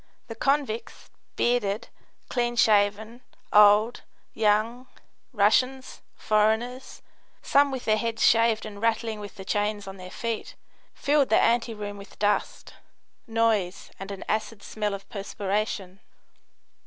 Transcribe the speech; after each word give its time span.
The 0.29 0.33
convicts, 0.35 1.11
bearded, 1.35 1.89
clean 2.27 2.55
shaven, 2.55 3.21
old, 3.53 4.01
young, 4.33 4.87
Russians, 5.31 6.01
foreigners, 6.15 7.03
some 7.43 7.69
with 7.69 7.85
their 7.85 7.97
heads 7.97 8.25
shaved 8.25 8.65
and 8.65 8.81
rattling 8.81 9.19
with 9.19 9.35
the 9.35 9.45
chains 9.45 9.85
on 9.87 9.97
their 9.97 10.09
feet, 10.09 10.55
filled 10.95 11.29
the 11.29 11.39
anteroom 11.39 11.97
with 11.99 12.17
dust, 12.17 12.73
noise 13.27 13.91
and 13.99 14.09
an 14.09 14.25
acid 14.27 14.63
smell 14.63 14.95
of 14.95 15.07
perspiration. 15.07 15.99